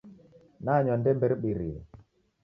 Nanywa 0.65 0.95
ndembe 1.01 1.25
ribirie 1.31 1.79